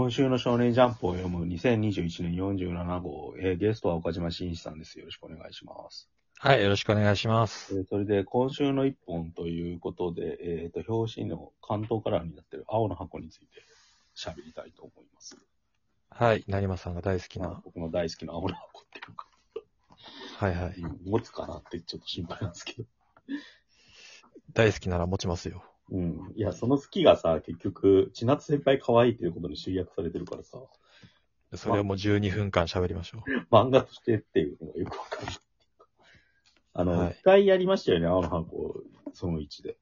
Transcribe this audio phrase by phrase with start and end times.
[0.00, 4.96] 今週の少年ジャンプを読む2021年47号、えーゲストは岡島真一さんです。
[5.00, 6.08] よろしくお願いします。
[6.38, 7.74] はい、よろしくお願いしまえす。
[7.80, 13.46] ーそれで、今週の一本ということで、えっ、と、表紙の関東カラーになっている青の箱について
[14.16, 15.36] 喋りたいと思います。
[16.10, 17.62] はい、成馬さんが大好きまあな。
[17.64, 19.26] 僕の大好きな青の箱っていうか、
[20.36, 20.74] はいはい。
[20.80, 22.88] うん持つかなってちょっと心配なんですけど。
[24.52, 25.64] 大好きなら持ちますよ。
[25.90, 26.32] うん。
[26.34, 30.58] いや、その好きがさ、結局、千夏先輩可愛いっていうことに集約されてるからさ、
[31.54, 33.30] それをもう12分間喋りましょう。
[33.50, 35.86] 漫画としてっていうのがよくわかるっていうか。
[36.74, 38.82] あの、一、はい回やりましたよね、青の箱、
[39.14, 39.78] その1で。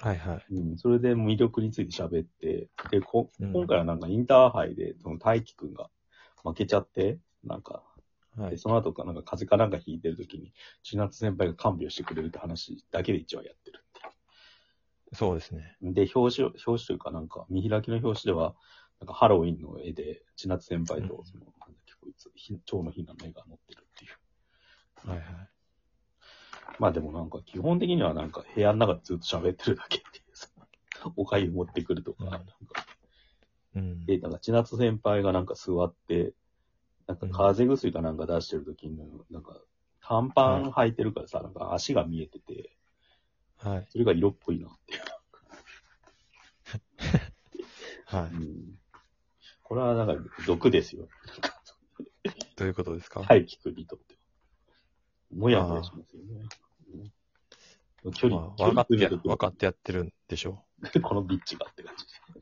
[0.00, 0.54] はいはい。
[0.54, 0.76] うん。
[0.76, 5.90] それで魅力について喋って、で、こうん今回はなんかインターハイで、その大輝くんが
[6.44, 7.82] 負けちゃって、なんか、
[8.36, 8.58] で、はい。
[8.58, 13.84] その後かなんか風邪かなんかひいてる時に、千夏先輩が看病してくれるって話だけで一話やってる。
[15.12, 15.76] そうですね。
[15.80, 18.54] で、表紙を、表紙というかなんか、見開きの表紙では、
[19.00, 25.10] なんかハロウィンの絵で、千夏先輩とう、んその、なんだっけ、こいつ、ひ蝶のひなの絵が載ってるっていう。
[25.10, 25.48] はいはい。
[26.78, 30.48] まあでもなんか、基本的にはなんか、部屋の中でずっと喋ってるだけっていうさ、
[31.16, 32.46] おかゆ持ってくるとか、うんなんか、
[33.76, 34.06] うん。
[34.06, 36.34] で、なんか、千夏先輩がなんか座って、
[37.06, 38.98] なんか風邪薬かなんか出してる時に、
[39.30, 39.56] なんか、
[40.00, 42.77] 短パン履いてるからさ、なんか足が見えてて、
[43.58, 43.86] はい。
[43.90, 45.00] それが色っぽいなっていう。
[48.06, 48.34] はい。
[48.34, 48.78] うん
[49.62, 50.14] これはなんか
[50.46, 51.08] 毒ですよ。
[52.56, 53.20] どういうことですか？
[53.28, 54.20] 大輝くんにとっては。
[55.36, 56.48] もやもやしますよね。
[58.04, 60.64] うん距離、まあ分かって分かってやってるんでしょ？
[61.02, 62.04] このビッチがって感じ。
[62.04, 62.40] う。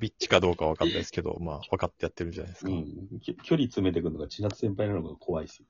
[0.00, 2.70] ビッチかどうかは分かんないですけど、まあ、分かってやってるじゃないですか。
[2.70, 3.20] うん。
[3.20, 5.66] き距離詰めてくるのが千夏先輩なのが怖いですよ。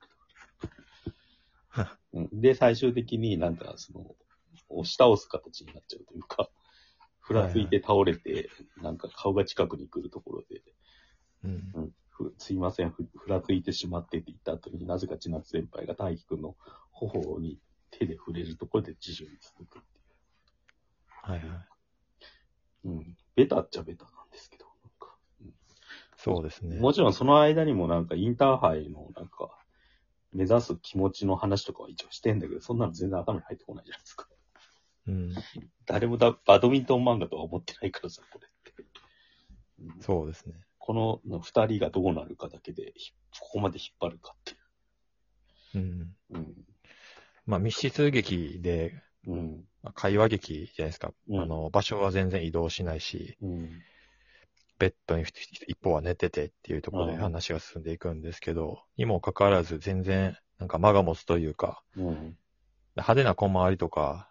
[2.13, 4.15] うんで、最終的になんか、その、
[4.71, 6.51] 押し倒す形になっちゃうというか、
[7.21, 10.63] ふらついて倒れて、なんか顔が近くに来るところで、
[11.45, 11.73] うん。
[11.75, 16.57] うん、ふすいませんふ、ふらついてしまってって言った後になぜか千夏先輩が大輝くんの
[16.91, 17.59] 頬に
[17.91, 20.01] 手で触れるところで自習に続くって
[21.23, 21.49] はいはい。
[21.49, 22.91] いう。
[22.91, 23.17] うん。
[23.35, 25.17] ベタっちゃベタなんですけど、なんか。
[26.17, 26.79] そうですね。
[26.79, 29.57] もちろんその間にもなんかインターハイのなんか、
[30.33, 34.29] 目指す気持ちの話とかは一応してんだけど、そんなの全然頭に入ってこないじゃないですか。
[35.11, 35.35] うん。
[35.87, 38.83] 誰もだバドミントン漫画とは思ってないからさ、これって。
[39.81, 40.55] うんそうですね。
[40.79, 44.53] この二人がどうなるかだけで、ひここまで引っ張るかって
[45.79, 46.15] いうん。
[46.31, 46.39] う。
[46.39, 46.55] うん。
[47.47, 49.65] まあ、密室劇で、うん。
[49.83, 51.13] まあ会話劇じゃないですか。
[51.29, 53.83] うんあの、場所は全然移動しないし、うん。
[54.79, 55.25] ベッドに
[55.67, 62.37] 一方は寝ててっていうところでうん話が進んでいくんですけど、にもかかわらず全然なんか間が持つというか、うん。
[62.97, 64.30] 派手な小回りとか、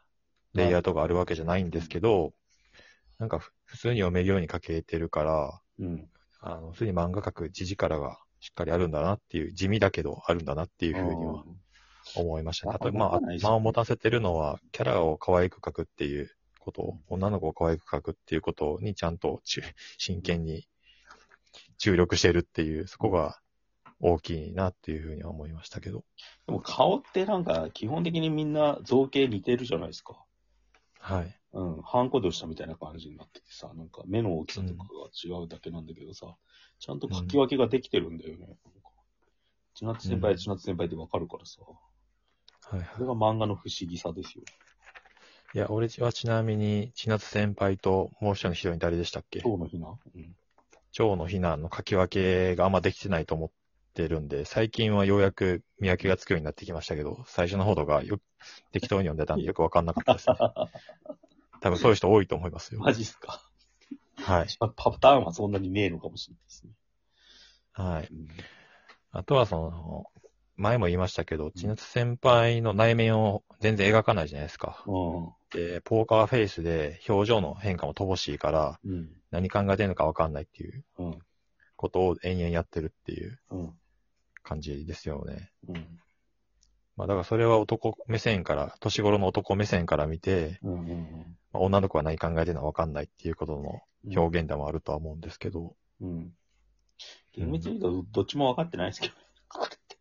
[0.53, 2.33] レイヤーとかあるわけじゃないんですけど、
[3.19, 6.09] なんかふ普通に読めるように書けてるから、うん。
[6.41, 11.43] あの、普通に漫画描く字力がしっかりあるんだなっていう、地味だけどあるんだなっていうふうには
[12.15, 12.77] 思いましたね。
[12.79, 19.41] あ例えば、まあ、間を持たせてるのは、キャラを可愛く描くっていうことを、女の子を可愛く描くっていうことにちゃんと
[19.97, 20.67] 真剣に
[21.77, 23.39] 注力してるっていう、そこが
[23.99, 26.05] 大きいなっていうふうには思いましたけど。
[26.47, 30.23] でも顔ってなんか、基本的にみんな造形似てるじゃないですか。
[30.99, 31.35] はい。
[31.53, 31.81] うん。
[31.81, 36.35] ハンコでしたみたいな感じになっててさ、なんか目の大きさとかが違うだけなんだけどさ、
[36.79, 38.47] ちゃんと書き分けができてるんだよね。
[39.73, 41.61] 千夏先輩、うん千夏先輩ってわかるからさ。
[41.63, 44.43] はいはいこれが漫画の不思議さですよ。
[45.55, 49.39] いや、俺はちなみに、千夏先輩ともう一人の人に誰でしたっけ？
[49.39, 49.87] 今日の日な？
[50.16, 50.35] うん。
[50.91, 53.49] 蝶の避難の書き分けがあんまできてないと思っ
[54.01, 58.19] てるんで、最近はようやく見分けがつくようになってきましたけど、最初の方とかよ
[58.71, 60.35] 適当に読んでたんでよくわかんなかったですね。
[61.61, 62.79] 多分そういう人多いと思いますよ。
[62.79, 63.41] マジっすか？
[64.15, 64.47] はい。
[64.59, 66.71] パパターンはそんなにねえのかもしれないですね。
[67.73, 68.07] はい。
[68.09, 68.27] うん
[69.11, 70.05] あとはその、
[70.55, 74.84] 前も言いましたけど、千夏先輩の内面を全然描かないじゃないですか。
[74.85, 74.91] う
[75.22, 75.34] ん。
[75.49, 79.09] で、ポーカーフェイスで表情の変化も乏しいから、うん。
[79.31, 81.19] 何考えてるのかわかんないっていううん。
[81.75, 83.73] ことを延々やってるっていううん。
[84.44, 85.52] 感じですよね。
[85.68, 86.00] うん。
[86.96, 90.74] まあだからそれは男目線から、年頃の男目線から見て、うん。
[90.74, 91.38] うん。
[91.53, 94.18] まあ女の子は何考えてるのかわかんないっていうことのうん。
[94.18, 96.34] 表現でもあるとは思うんですけど、うん。
[97.32, 99.14] 厳密に言うと、どっちも分かってないですけど、
[99.47, 99.97] これって。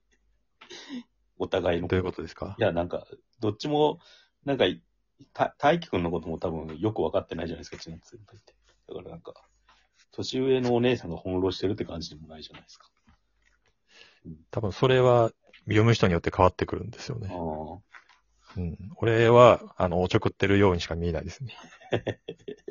[1.39, 1.89] お互いの。
[1.89, 2.57] どういうことですか？
[2.59, 3.07] いや、なんか、
[3.41, 4.01] どっちも、
[4.45, 4.65] なんか、
[5.33, 8.55] た大輝くんのことも多分よく分かってないじゃないですか、千夏先輩って。
[8.89, 9.35] だからなんか、
[10.13, 12.89] 年上のお姉さんが翻弄してるって感じでもないじゃないですか。
[14.51, 15.33] 多分それは
[15.65, 17.31] 読む人によって変わってくるんですよね。
[18.57, 18.77] うん。
[18.97, 21.55] 俺は、あの、おちょくってるようにしか見えないですね。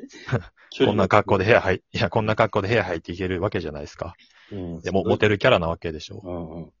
[0.84, 4.14] こんな格好で部屋入っ、いや、こんな格好で部屋入っていけるわけじゃないですか。
[4.50, 4.80] うん。
[4.80, 6.20] でも、モテるキャラなわけでしょ。
[6.24, 6.72] うんうん。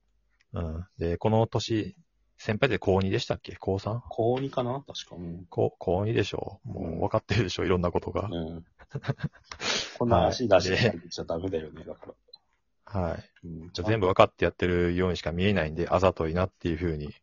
[0.74, 0.86] うん。
[0.98, 1.96] で、この年、
[2.36, 3.56] 先輩で高2でしたっけ？
[3.56, 4.00] 高 3?
[4.08, 4.82] 高2かな？
[4.86, 5.16] 確か。
[5.16, 5.46] うん。
[5.50, 8.28] 高、高2でしょもう分かってるでしょいろんなことが。
[8.30, 8.64] うん。
[9.98, 12.14] こんな足出してちゃダメだよね、だから。
[12.90, 13.46] はい。
[13.46, 17.14] うん、全部分かってやってるようにしか見えないんで、あざといなっていうふうに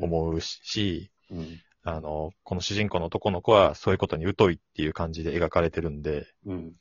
[0.00, 1.60] 思うし、うん。
[1.84, 6.72] あの、この主人公の男の子はそういうことに疎いっていう感じで描かれてるんで、うん。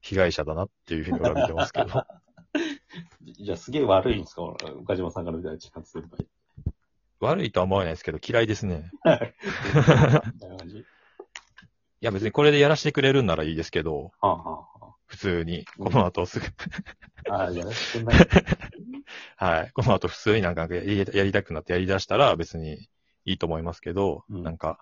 [0.00, 2.04] 被害者だなっていうふうに俺は見てますけど。
[3.22, 4.42] じゃあすげえ悪いんですか？
[4.42, 6.26] 岡島さんから見たら千夏先輩。
[7.20, 8.90] 悪いとは思わないですけど、嫌いですね。
[12.00, 14.66] いや別にこれでやらせてくれるんならいいですけど、はあ、は
[15.06, 16.46] 普通に、うんこの後すぐ、
[17.30, 18.12] あ、ああ、じゃあ、そんな、
[19.36, 19.70] はい。
[19.72, 22.88] この後普通になんかやりやりたくなってやり出したら別に
[23.24, 24.80] いいと思いますけど、うんなんか、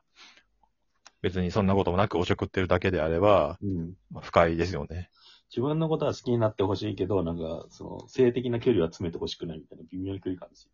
[1.23, 3.95] 別にそんなこともなくおちょくってるだけであれば、うん。
[4.11, 5.11] まあ不快ですよね。
[5.51, 10.71] 自分のことは好きになってほしいけど、なんか、その、性的な距離は詰めてほしくないみたいな微妙な距離感ですよ。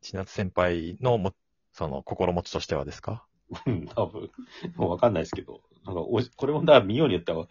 [0.00, 1.34] 千夏先輩のも、
[1.72, 3.26] その心持ちとしてはですか？
[3.66, 4.30] うん、多分。
[4.76, 5.60] もうわかんないですけど。
[5.84, 7.46] なんかお、これもだから見ようによっては、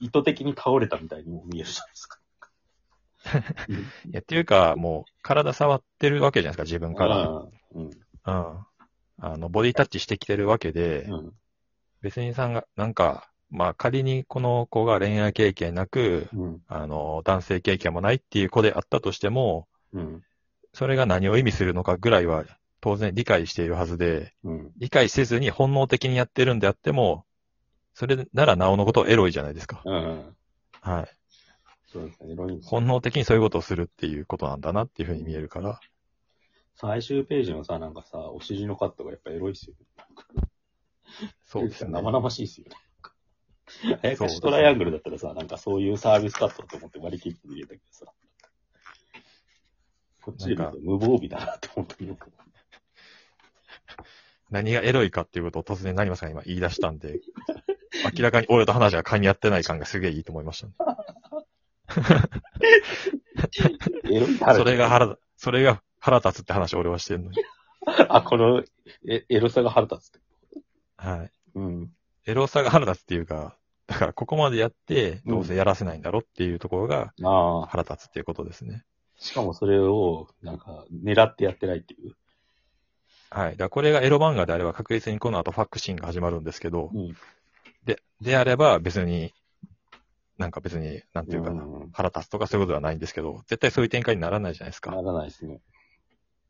[0.00, 2.18] 意図的に倒れたみたいにも見えるじゃないですか。
[4.06, 7.28] いや、っていうか、もう、体触ってるわけじゃないですか、自分から。
[7.28, 7.82] うん。
[7.82, 7.84] うん。
[7.84, 8.66] うん。
[9.20, 11.32] あの、ボディタッチしてきてるわけで、うん。
[12.00, 16.62] 別にさんが、なんか、まあ仮にこの子が恋愛経験なく、うん。
[16.68, 20.22] あの、男性経験もないっていう子であったとしても、うん。
[20.72, 22.44] それが何を意味するのかぐらいは
[22.80, 24.72] 当然理解しているはずで、うん。
[24.76, 27.24] 理解せずに本能的にやってるんであっても、
[27.94, 29.82] それならなおのことエロいじゃないですか。
[29.84, 30.36] うん。
[30.80, 31.08] はい。
[31.86, 32.32] そうですね。
[32.32, 35.80] エロい本能的にそういうことをするっていうことなんだなっていうふうに見えるから。
[36.76, 40.44] 最終ページのさ、なんかさ、お尻のカットがやっぱエロいっすよね。
[41.44, 41.90] そうですね。
[41.90, 42.76] 生々しいっすよね。
[44.02, 48.06] あやかしトライアングルだったらさ、なんかそういうサービスカットだと思って割り切って入れたけどさ。
[50.22, 52.16] こっちで見ると無防備だなって思ったよ。
[54.50, 57.20] 何がエロいかっていうことを突然成馬さんが今言い出したんで、
[58.16, 60.74] 明らかに俺と話が噛み合ってない感がすげえいいと思いましたね。
[64.10, 67.38] エロい話それが腹、それが腹立つって話を俺はしてるのに。
[68.08, 68.62] あ、この
[69.06, 70.26] エエロさが腹立つって。
[70.96, 71.30] はい。
[71.54, 71.92] うん。
[72.26, 73.56] エロさが腹立つっていうか、
[73.86, 77.12] だからここまでやって、どうせやらせないんだろっていうところが。
[77.68, 78.84] 腹立つっていうことですね。
[79.16, 82.14] しかもそれを、なんか、狙ってやってないっていう。
[83.30, 83.50] はい。
[83.52, 87.16] だからこれがエロ漫画であれば確実にこの後ファックシーンが始まるんですけど、うん。
[87.84, 89.34] で、であれば別に、
[90.38, 94.90] なんか別に、なんていうかな、うん腹立つとかそういうことではないんですけど、絶対そういう展開にならないじゃないですか。
[94.90, 95.60] ならないですね。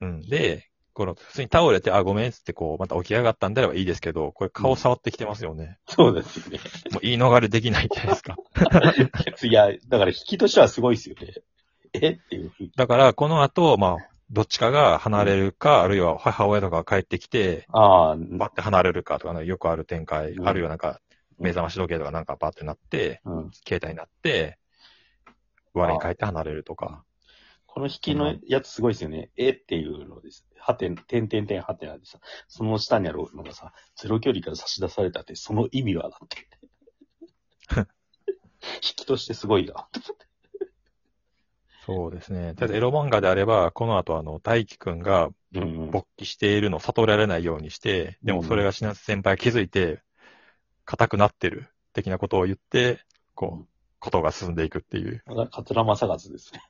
[0.01, 0.21] うん。
[0.21, 5.79] で、この、普通に倒れて、あ、ごめんっつってこう、また起き上がったんであればいいですけど、これ顔触ってきてますよね。
[5.87, 6.59] そうですよね。
[6.91, 8.37] もう言い逃れできないじゃないですか。
[9.47, 11.35] いや、だから引きとしてはすごいですよね。
[11.95, 12.11] え？
[12.11, 12.53] っていう。
[12.77, 21.01] だから、この後、まあ、どっちかが離れるか、あるいは母親とかが帰ってきて、ああ、バッて離れるかとかね、よくある展開、うんあるいはなんか、
[21.39, 23.51] 目覚まし時計とかなんかバッてなって、うん。
[23.67, 24.59] 携帯になって、
[25.73, 27.05] 我に帰って離れるとか。
[27.67, 29.31] この引きのやつすごいですよね。
[29.37, 30.47] えっていうのです。
[30.59, 32.19] はてん、てんてんてんはてなでさ、
[32.49, 36.49] その下にあるのがさ、ゼロ距離から差し出されたって、その意味はだって。
[38.77, 39.89] 引きとしてすごいな。
[41.89, 42.55] そうですね。
[42.55, 45.31] ただエロ漫画であれば、この後あの、大輝くんが。
[45.51, 50.03] 勃起しているのを悟られないようにして、でもそれが品津先輩が気づいて、
[50.85, 53.01] 硬くなってる、的なことを言って、
[53.35, 53.67] こう、
[53.99, 55.25] ことが進んでいくっていう。
[55.51, 56.61] 桂正和ですね。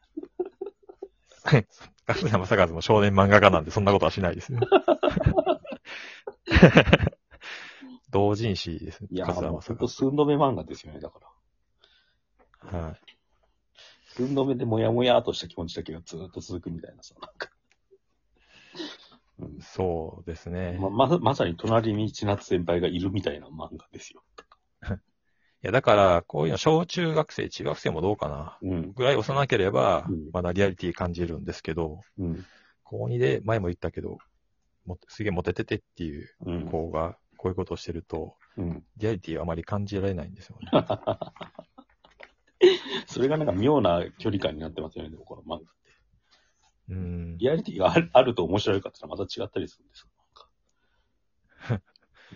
[2.07, 4.61] 春山正和も少年漫画家なんでそんなことはしないですよ。
[8.11, 9.09] 同人誌ですね。
[9.11, 9.89] いや、春もうほんと。
[9.89, 11.19] 寸止め漫画ですよね、だか
[12.71, 12.79] ら。
[12.81, 13.18] はい。
[14.19, 17.51] 寸止めでもやもやーとした気持ちだけがずーっと続くみたいなさ、なんか。
[19.39, 20.77] うんそうですね。
[20.81, 24.25] ま、ま、まさに隣に千夏先輩がいるみたいな漫画ですよ。
[25.63, 28.59] いや、だから、こういうの、小中学生、中学生もどうかな。
[28.63, 28.93] うん。
[28.93, 32.45] ぐらい幼ければうん、まだリアリティ感じるんですけど、うん。
[32.83, 34.19] 高2で、前も言ったけど、
[34.85, 36.69] もすげえモテててっていううん。
[36.69, 38.85] 子が、こういうことをしてると、うん。
[38.97, 40.69] リアリティはあまり感じられないんですよね。
[43.07, 45.68] それがなんか妙な距離感になってますよね、でもこの漫画って。
[46.90, 47.38] うん。
[47.38, 50.09] リアリティがあるあると面白いかってのはまた違ったりするんですよ。
[51.71, 51.85] なんか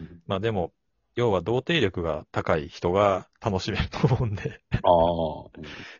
[0.00, 0.72] うん まあでも、
[1.14, 4.62] 要は童貞力が高い人が楽しめると思うんで。
[4.72, 4.80] ああ。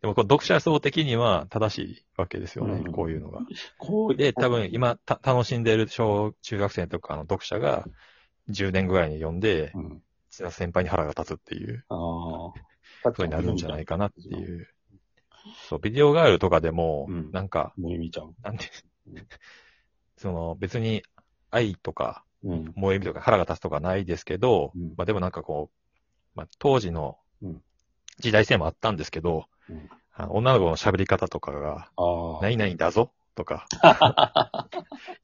[0.00, 3.40] でもこの読者層的には正しいわけですよね、うんこういうのが。
[3.78, 7.86] こうで、多分今た楽しんでる小中学生とかの読者が
[8.48, 10.02] 10年ぐらいに読んでう、ん。
[10.32, 11.84] 千田先輩に腹が立つっていう。
[11.88, 12.54] こ
[13.14, 14.66] と になるんじゃないかなっていう。
[15.68, 18.34] そう、ビデオガールとかでもうん、なんか、もえみちゃん。
[18.42, 18.64] なんて
[19.06, 19.14] うん、
[20.16, 21.02] その別に
[21.50, 22.64] 愛とか、うん。
[22.72, 25.88] 萌えみとか腹が立つとかないですけど、うんまあでもなんかこう、
[26.34, 27.62] まあ当時のうん
[28.18, 32.42] 時代性もあったんですけど、うんあの女の子の喋り方とかが、ああ。
[32.42, 33.66] 何々だぞとか、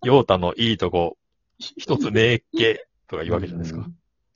[0.02, 1.16] ヨータのいいとこ、
[1.58, 3.86] 一つめっけとか言うわけじゃないですか。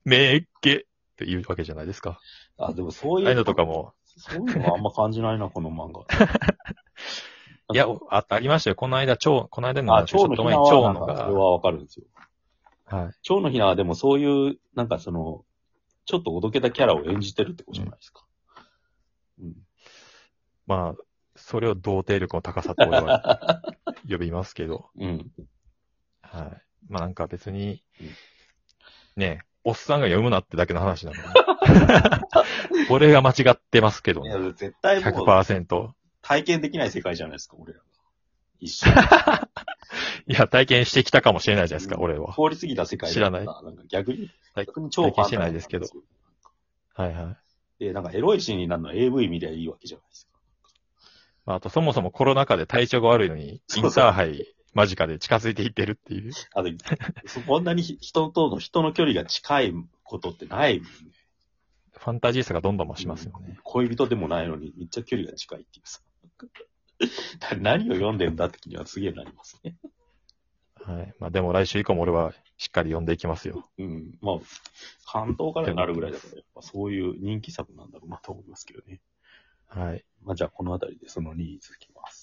[0.04, 0.78] めっけっ
[1.16, 2.20] て言うわけじゃないですか。
[2.58, 3.26] あ、でもそういう。
[3.26, 6.06] ああいうのとかも、そういうのはあんま感じないな、この漫画。
[7.72, 8.76] いや、あありましたよ。
[8.76, 12.06] この間、蝶、この間のあ、話ちょ蝶のひっと前に蝶なはなんかそれはわかるんですよ。
[12.84, 13.12] はい。
[13.22, 15.44] 蝶のひなはでもそういう、なんかその、
[16.04, 18.26] ちょっとおどけたキャラを演じてるってことじゃないですか。
[19.40, 19.54] うん。
[20.66, 21.02] まあ、
[21.36, 23.62] それを童貞力の高さと俺は
[24.08, 25.32] 呼びますけど、うん。
[26.20, 26.62] はい。
[26.88, 28.06] まあなんか別にうん、
[29.16, 31.22] ねえ、おっさんが読むなってだけの話なので。
[32.90, 34.52] 俺が間違ってますけどいや、ね。
[34.52, 35.90] 絶対もう100%。
[36.22, 37.84] 体験できない世界じゃないですか、俺らが。
[38.60, 38.96] 一緒に。
[40.26, 42.34] いや、体験してきたかもしれないじゃないですか、俺は。
[42.34, 45.86] 通り過ぎた世界だ知らなんか逆に、体逆に超体験してないですけど
[46.96, 47.36] なんよはいは
[47.80, 47.84] い。
[47.84, 50.32] で、なんかエロいシーンになるのは AV 見りゃいいわけじゃないですか。
[51.46, 56.32] まあ、あとそもそもコロナ禍で体調が悪いのに、インターハイ間近で近づいていってるっていう。
[56.54, 56.70] あと、
[57.26, 60.92] そこんなに人との人の距離が近いことってないもんね。
[61.92, 63.58] ファンタジーさがどんどん増しますよね。
[63.62, 66.00] 恋人でもないのに、めっちゃ距離が近いっていうさ。
[67.60, 69.76] 何を読んでんだって気にはすげえなりますね。
[70.74, 71.14] はい。
[71.18, 73.68] まあでも来週以降も俺はしっかり読んでいきますよ。
[73.78, 74.18] うん。
[74.20, 74.36] まあ、
[75.06, 79.00] 関東からになるぐらいだから、やっぱそういう人気作なんだろうなと思いますけどね。
[79.66, 80.04] はい。
[80.22, 82.21] まあ、じゃあこのあたりでその2続きます。